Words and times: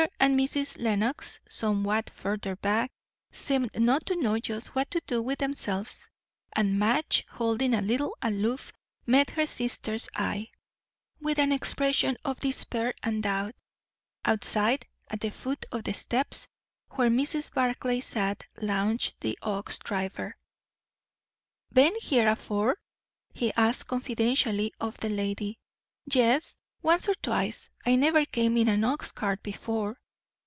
and 0.19 0.39
Mrs. 0.39 0.81
Lenox, 0.81 1.39
somewhat 1.47 2.09
further 2.09 2.55
back, 2.55 2.91
seemed 3.31 3.69
not 3.75 4.03
to 4.07 4.15
know 4.15 4.39
just 4.39 4.73
what 4.73 4.89
to 4.89 4.99
do 5.05 5.21
with 5.21 5.37
themselves; 5.37 6.09
and 6.53 6.79
Madge, 6.79 7.23
holding 7.29 7.75
a 7.75 7.83
little 7.83 8.15
aloof, 8.19 8.73
met 9.05 9.29
her 9.31 9.45
sister's 9.45 10.09
eye 10.15 10.49
with 11.19 11.37
an 11.37 11.51
expression 11.51 12.17
of 12.25 12.39
despair 12.39 12.95
and 13.03 13.21
doubt. 13.21 13.53
Outside, 14.25 14.87
at 15.11 15.19
the 15.19 15.29
foot 15.29 15.65
of 15.71 15.83
the 15.83 15.93
steps, 15.93 16.47
where 16.93 17.09
Mrs. 17.09 17.53
Barclay 17.53 17.99
sat, 17.99 18.43
lounged 18.59 19.13
the 19.19 19.37
ox 19.43 19.77
driver. 19.77 20.35
"Ben 21.71 21.93
here 22.01 22.27
afore?" 22.27 22.79
he 23.35 23.53
asked 23.53 23.85
confidentially 23.85 24.73
of 24.79 24.97
the 24.97 25.09
lady. 25.09 25.59
"Yes, 26.05 26.57
once 26.83 27.07
or 27.07 27.13
twice. 27.15 27.69
I 27.85 27.95
never 27.95 28.25
came 28.25 28.57
in 28.57 28.67
an 28.67 28.83
ox 28.83 29.11
cart 29.11 29.43
before." 29.43 29.97